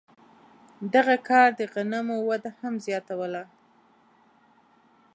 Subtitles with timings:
[0.93, 3.43] دغه کار د غنمو وده هم زیاتوله.